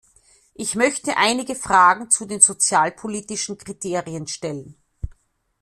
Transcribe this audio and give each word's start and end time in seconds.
Ich 0.55 0.73
möchte 0.73 1.15
einige 1.17 1.53
Fragen 1.53 2.09
zu 2.09 2.25
den 2.25 2.39
sozialpolitischen 2.39 3.59
Kriterien 3.59 4.25
stellen. 4.25 4.75